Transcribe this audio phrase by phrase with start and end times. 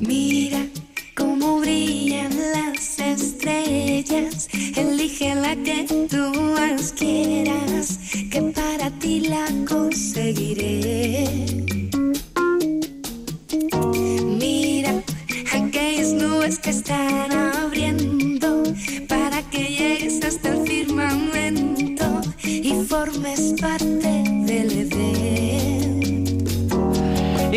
[0.00, 0.66] Mira
[1.14, 7.98] cómo brillan las estrellas, elige la que tú más quieras,
[8.30, 11.24] que para ti la conseguiré.
[14.38, 15.02] Mira
[15.52, 17.45] aquellas nubes que están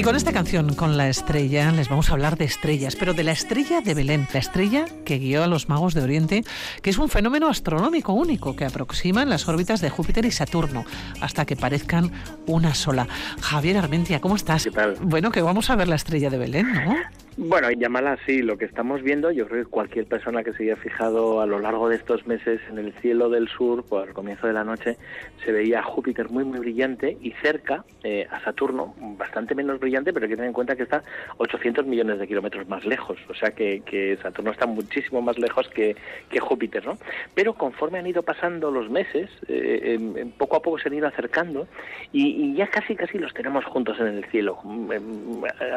[0.10, 3.32] con esta canción, con la estrella, les vamos a hablar de estrellas, pero de la
[3.32, 6.44] estrella de Belén, la estrella que guió a los magos de Oriente,
[6.82, 10.84] que es un fenómeno astronómico único que aproxima en las órbitas de Júpiter y Saturno
[11.22, 12.12] hasta que parezcan
[12.48, 13.08] una sola.
[13.40, 14.64] Javier Armentia, ¿cómo estás?
[14.64, 14.96] ¿Qué tal?
[15.00, 16.96] Bueno, que vamos a ver la estrella de Belén, ¿no?
[17.42, 20.76] Bueno, llámala así, lo que estamos viendo, yo creo que cualquier persona que se haya
[20.76, 24.46] fijado a lo largo de estos meses en el cielo del sur, por el comienzo
[24.46, 24.98] de la noche,
[25.46, 30.26] se veía Júpiter muy, muy brillante y cerca eh, a Saturno, bastante menos brillante, pero
[30.26, 31.02] hay que tener en cuenta que está
[31.38, 35.96] 800 millones de kilómetros más lejos, o sea que, Saturno está muchísimo más lejos que,
[36.42, 36.98] Júpiter, ¿no?
[37.36, 41.70] Pero conforme han ido pasando los meses, eh, poco a poco se han ido acercando
[42.12, 44.60] y, y, ya casi, casi los tenemos juntos en el cielo.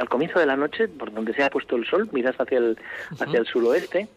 [0.00, 2.78] Al comienzo de la noche, por donde sea puesto el sol, miras hacia el,
[3.20, 4.08] hacia el suroeste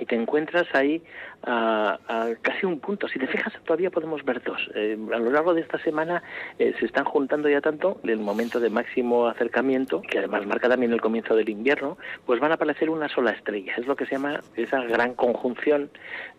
[0.00, 1.02] y te encuentras ahí
[1.46, 3.08] a, a, casi un punto.
[3.08, 4.70] Si te fijas, todavía podemos ver dos.
[4.74, 6.22] Eh, a lo largo de esta semana
[6.58, 10.92] eh, se están juntando ya tanto el momento de máximo acercamiento, que además marca también
[10.92, 13.74] el comienzo del invierno, pues van a aparecer una sola estrella.
[13.76, 15.90] Es lo que se llama esa gran conjunción.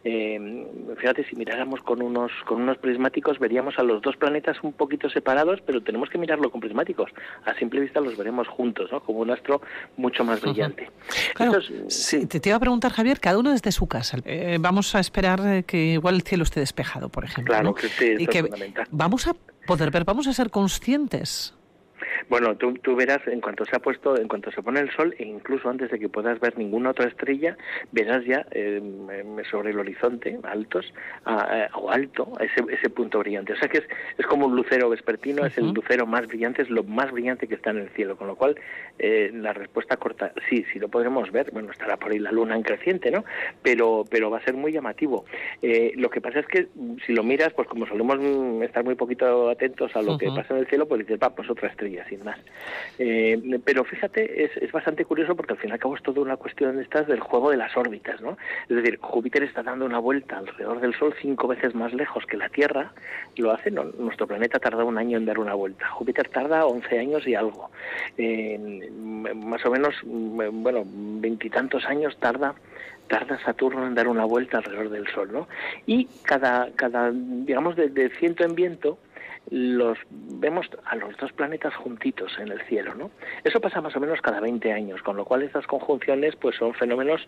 [0.03, 0.67] Eh,
[0.97, 5.09] fíjate, si miráramos con unos, con unos prismáticos, veríamos a los dos planetas un poquito
[5.09, 7.11] separados, pero tenemos que mirarlo con prismáticos.
[7.45, 8.99] A simple vista los veremos juntos, ¿no?
[8.99, 9.61] como un astro
[9.97, 10.83] mucho más brillante.
[10.83, 11.33] Uh -huh.
[11.33, 12.25] claro, Entonces, sí.
[12.27, 14.17] te, te iba a preguntar, Javier, cada uno desde su casa.
[14.59, 17.53] vamos a esperar que igual el cielo esté despejado, por ejemplo.
[17.53, 17.75] Claro ¿no?
[17.75, 18.49] que sí, y que
[18.91, 21.54] vamos a poder ver, vamos a ser conscientes
[22.29, 25.15] bueno, tú, tú, verás en cuanto se ha puesto, en cuanto se pone el sol,
[25.17, 27.57] e incluso antes de que puedas ver ninguna otra estrella,
[27.91, 28.81] verás ya eh,
[29.49, 30.93] sobre el horizonte, altos,
[31.25, 33.53] a, a, o alto, ese, ese punto brillante.
[33.53, 35.47] O sea que es, es como un lucero vespertino, uh -huh.
[35.47, 38.15] es el lucero más brillante, es lo más brillante que está en el cielo.
[38.17, 38.55] Con lo cual,
[38.99, 41.51] eh, la respuesta corta, sí, sí lo podremos ver.
[41.51, 43.23] Bueno, estará por ahí la luna en creciente, ¿no?
[43.61, 45.25] Pero, pero va a ser muy llamativo.
[45.61, 46.67] Eh, lo que pasa es que
[47.05, 48.19] si lo miras, pues como solemos
[48.63, 50.19] estar muy poquito atentos a lo uh -huh.
[50.19, 52.39] que pasa en el cielo, pues dices, va, pues otra estrella, sin más.
[52.97, 56.21] Eh, pero fíjate, es, es, bastante curioso porque al fin y al cabo es toda
[56.21, 58.37] una cuestión estas del juego de las órbitas, ¿no?
[58.69, 62.37] Es decir, Júpiter está dando una vuelta alrededor del Sol cinco veces más lejos que
[62.37, 62.91] la Tierra,
[63.37, 66.99] lo hace, no, nuestro planeta tarda un año en dar una vuelta, Júpiter tarda 11
[66.99, 67.69] años y algo,
[69.35, 72.55] más o menos, bueno, veintitantos años tarda
[73.07, 75.47] tarda Saturno en dar una vuelta alrededor del Sol, ¿no?
[75.85, 78.97] Y cada, cada digamos, de, de ciento en viento,
[79.51, 83.11] los vemos a los dos planetas juntitos en el cielo, ¿no?
[83.43, 86.73] Eso pasa más o menos cada 20 años, con lo cual estas conjunciones pues son
[86.73, 87.27] fenómenos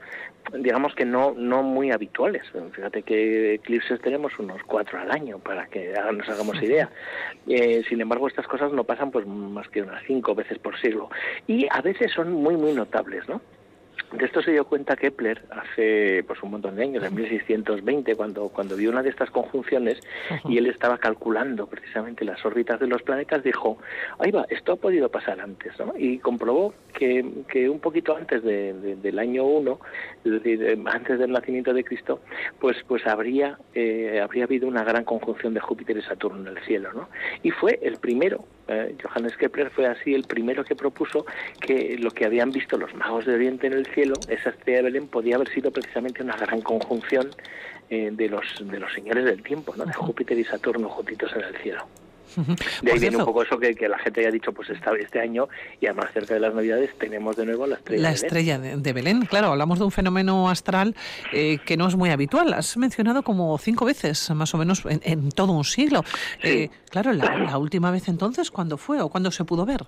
[0.53, 2.43] digamos que no no muy habituales.
[2.73, 6.89] Fíjate que eclipses tenemos unos cuatro al año para que nos hagamos idea.
[7.49, 11.09] Eh, sin embargo, estas cosas no pasan pues más que unas cinco veces por siglo
[11.47, 13.41] y a veces son muy muy notables, ¿no?
[14.11, 18.49] De esto se dio cuenta Kepler hace pues un montón de años, en 1620, cuando,
[18.49, 19.99] cuando vio una de estas conjunciones
[20.47, 23.77] y él estaba calculando precisamente las órbitas de los planetas, dijo,
[24.19, 25.93] ahí va, esto ha podido pasar antes, ¿no?
[25.97, 29.79] Y comprobó que, que un poquito antes de, de, del año 1,
[30.25, 32.21] es decir, antes del nacimiento de Cristo,
[32.59, 36.63] pues, pues habría, eh, habría habido una gran conjunción de Júpiter y Saturno en el
[36.63, 37.09] cielo, ¿no?
[37.43, 41.25] Y fue el primero, eh, Johannes Kepler fue así el primero que propuso
[41.59, 44.83] que lo que habían visto los magos de Oriente en el cielo, esa estrella de
[44.83, 47.29] Belén podía haber sido precisamente una gran conjunción
[47.89, 49.85] eh, de los de los señores del tiempo, ¿no?
[49.85, 51.85] De Júpiter y Saturno juntitos en el cielo.
[52.81, 55.19] De ahí viene un poco eso que, que, la gente haya dicho, pues esta, este
[55.19, 55.47] año
[55.81, 58.03] y además cerca de las Navidades tenemos de nuevo la estrella.
[58.03, 60.95] La de estrella de, de, Belén, claro, hablamos de un fenómeno astral
[61.33, 62.53] eh, que no es muy habitual.
[62.53, 66.03] Has mencionado como cinco veces, más o menos, en, en todo un siglo.
[66.41, 66.47] Sí.
[66.49, 69.85] Eh, claro, la, la última vez entonces, ¿cuándo fue o cuándo se pudo ver?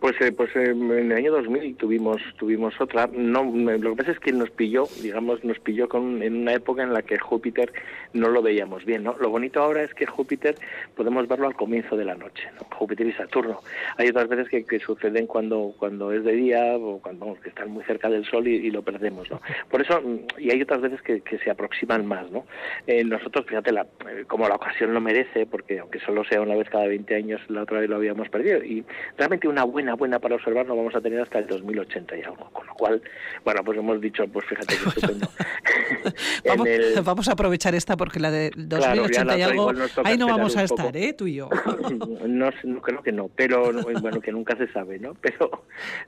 [0.00, 3.08] Pues, eh, pues eh, en el año 2000 tuvimos tuvimos otra.
[3.12, 6.82] No, lo que pasa es que nos pilló, digamos, nos pilló con, en una época
[6.82, 7.72] en la que Júpiter
[8.12, 9.02] no lo veíamos bien.
[9.02, 9.16] ¿no?
[9.18, 10.54] Lo bonito ahora es que Júpiter
[10.96, 12.66] podemos verlo al comienzo de la noche, ¿no?
[12.76, 13.60] Júpiter y Saturno.
[13.96, 17.48] Hay otras veces que, que suceden cuando cuando es de día o cuando vamos, que
[17.48, 19.30] están muy cerca del Sol y, lo perdemos.
[19.30, 19.40] ¿no?
[19.70, 20.00] Por eso,
[20.38, 22.30] y hay otras veces que, que se aproximan más.
[22.30, 22.44] ¿no?
[22.86, 23.86] Eh, nosotros, fíjate, la,
[24.26, 27.62] como la ocasión lo merece, porque aunque solo sea una vez cada 20 años, la
[27.62, 28.62] otra vez lo habíamos perdido.
[28.62, 28.84] Y
[29.16, 32.22] realmente una buena buena, buena para observar, no vamos a tener hasta el 2080 y
[32.22, 32.50] algo.
[32.52, 33.02] Con lo cual,
[33.44, 35.28] bueno, pues hemos dicho, pues fíjate que estupendo.
[36.46, 36.68] vamos,
[37.04, 39.72] vamos, a aprovechar esta porque la de 2080 y algo,
[40.04, 41.12] ahí no vamos a estar, ¿eh?
[41.12, 41.48] Tú y yo.
[42.26, 42.50] no,
[42.82, 45.14] creo que no, pero bueno, que nunca se sabe, ¿no?
[45.20, 45.64] Pero,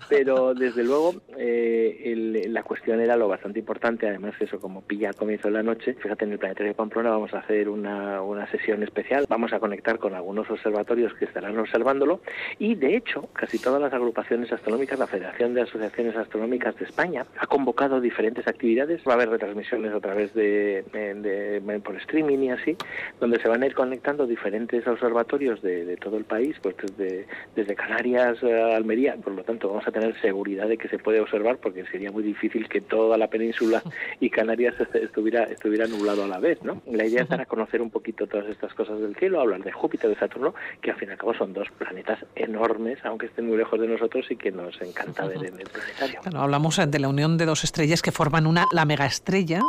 [0.09, 5.15] pero desde luego, eh, la cuestión era lo bastante importante, además eso, como pilla al
[5.15, 8.50] comienzo de la noche, fíjate, en el Planetario de Pamplona vamos a hacer una, una
[8.50, 12.21] sesión especial, vamos a conectar con algunos observatorios que estarán observándolo
[12.59, 17.25] y, de hecho, casi todas las agrupaciones astronómicas, la Federación de Asociaciones Astronómicas de España,
[17.38, 22.50] ha convocado diferentes actividades, va a haber retransmisiones a través de, de, por streaming y
[22.50, 22.76] así,
[23.20, 27.28] donde se van a ir conectando diferentes observatorios de, de todo el país, pues desde,
[27.55, 31.20] desde Canarias a Almería, por lo tanto vamos a tener seguridad de que se puede
[31.20, 33.84] observar porque sería muy difícil que toda la península
[34.19, 36.82] y Canarias estuviera, estuviera nublado a la vez, ¿no?
[36.90, 40.11] La idea es para conocer un poquito todas estas cosas del cielo, hablar de Júpiter,
[40.11, 43.60] de Saturno, que al fin y al cabo son dos planetas enormes, aunque estén muy
[43.61, 46.21] lejos de nosotros y que nos encanta ver en el planetario.
[46.35, 49.61] hablamos de la unión de dos estrellas que forman una la megaestrella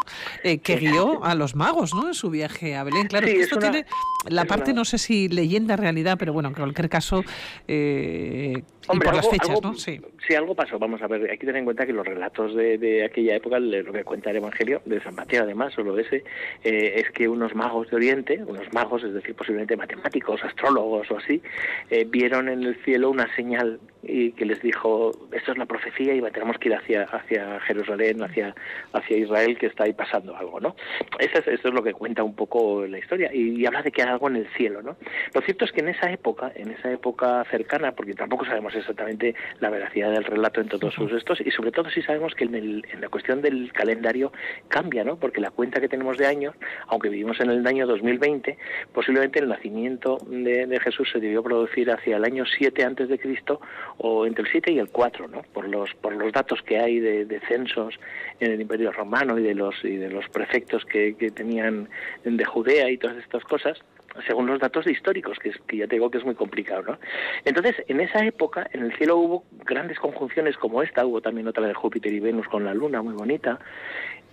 [0.43, 2.07] eh, que guió a los magos, ¿no?
[2.07, 3.07] En su viaje a Belén.
[3.07, 3.85] Claro, esto tiene
[4.29, 7.23] la parte, no sé si leyenda, realidad, pero bueno, en cualquier caso,
[7.67, 9.73] eh, y por las fechas, ¿no?
[9.75, 10.01] Sí.
[10.27, 10.35] sí.
[10.35, 10.79] algo pasó.
[10.79, 13.59] Vamos a ver, hay que tener en cuenta que los relatos de, de aquella época,
[13.59, 16.23] lo que cuenta el Evangelio, de San Mateo además, solo ese,
[16.63, 21.17] eh, es que unos magos de Oriente, unos magos, es decir, posiblemente matemáticos, astrólogos o
[21.17, 21.41] así,
[21.89, 26.13] eh, vieron en el cielo una señal y que les dijo, esto es la profecía
[26.13, 28.55] y tenemos que ir hacia, hacia Jerusalén, hacia,
[28.93, 30.75] hacia Israel, que está ahí pasando algo, ¿no?
[31.19, 34.01] Eso es, eso es lo que cuenta un poco la historia y, habla de que
[34.01, 34.97] hay algo en el cielo, ¿no?
[35.33, 39.35] Lo cierto es que en esa época, en esa época cercana, porque tampoco sabemos exactamente
[39.59, 42.81] la veracidad del relato en todos sus estos y sobre todo sí sabemos que en,
[42.99, 44.31] la cuestión del calendario
[44.67, 45.17] cambia, ¿no?
[45.17, 46.55] Porque la cuenta que tenemos de años,
[46.87, 48.57] aunque vivimos en el año 2020,
[48.93, 53.19] posiblemente el nacimiento de, de Jesús se debió producir hacia el año 7 antes de
[53.19, 53.61] Cristo
[53.97, 55.41] o entre el 7 y el 4, ¿no?
[55.53, 57.99] Por los por los datos que hay de, censos
[58.39, 61.89] en el Imperio Romano y de los y de los prefectos que, que tenían
[62.23, 63.79] de Judea y todas estas cosas
[64.27, 66.99] según los datos históricos, que, que ya te digo que es muy complicado, ¿no?
[67.45, 71.65] Entonces, en esa época, en el cielo hubo grandes conjunciones como esta, hubo también otra
[71.67, 73.59] de Júpiter y Venus con la Luna, muy bonita,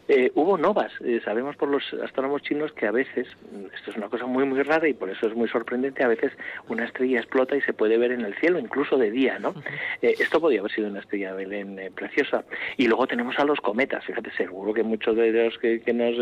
[0.09, 0.91] eh, hubo novas.
[1.05, 3.29] Eh, sabemos por los astrónomos chinos que a veces,
[3.75, 6.33] esto es una cosa muy, muy rara y por eso es muy sorprendente, a veces
[6.67, 9.55] una estrella explota y se puede ver en el cielo, incluso de día, ¿no?
[10.01, 12.45] Eh, esto podría haber sido una estrella Belén preciosa.
[12.77, 14.05] Y luego tenemos a los cometas.
[14.05, 16.19] Fíjate, seguro que muchos de los que, nos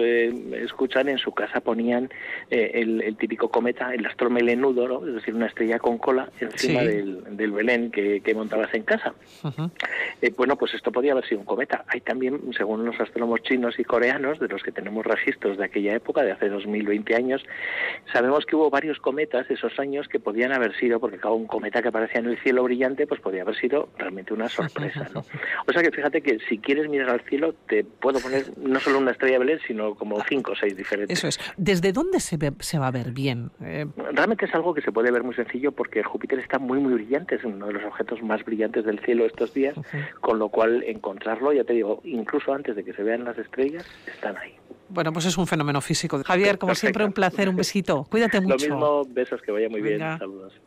[0.62, 2.10] escuchan en su casa ponían
[2.50, 5.06] el, típico cometa, el astro melenudo, ¿no?
[5.06, 9.14] Es decir, una estrella con cola encima del, Belén que, montabas en casa.
[10.36, 11.84] bueno, pues esto podría haber sido un cometa.
[11.88, 15.94] Hay también, según los astrónomos chinos, y coreanos, de los que tenemos registros de aquella
[15.94, 17.44] época, de hace 2020 años,
[18.12, 21.82] sabemos que hubo varios cometas esos años que podían haber sido, porque cada un cometa
[21.82, 25.24] que aparecía en el cielo brillante, pues podía haber sido realmente una sorpresa, ¿no?
[25.66, 28.98] O sea que fíjate que si quieres mirar al cielo, te puedo poner no solo
[28.98, 31.18] una estrella Belén, sino como cinco o seis diferentes.
[31.18, 31.38] Eso es.
[31.56, 33.50] ¿Desde dónde se, se va a ver bien?
[33.62, 36.94] Eh, realmente es algo que se puede ver muy sencillo porque Júpiter está muy, muy
[36.94, 39.74] brillante, es uno de los objetos más brillantes del cielo estos días,
[40.20, 43.65] con lo cual encontrarlo, ya te digo, incluso antes de que se vean las estrellas,
[43.74, 44.56] están ahí.
[44.88, 46.22] Bueno, pues es un fenómeno físico.
[46.24, 48.04] Javier, como siempre, un placer, un besito.
[48.10, 48.68] Cuídate mucho.
[48.68, 49.98] Lo mismo, besos, que vaya muy bien.
[49.98, 50.60] Saludos.